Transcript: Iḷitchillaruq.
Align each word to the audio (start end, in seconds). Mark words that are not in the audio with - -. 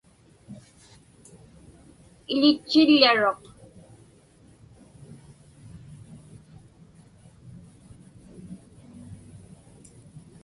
Iḷitchillaruq. 2.33 3.41